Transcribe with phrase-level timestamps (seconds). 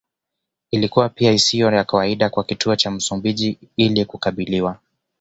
[0.71, 4.79] Ilikuwa pia isiyo ya kawaida kwa Kituo cha Msumbiji ili kukabiliwa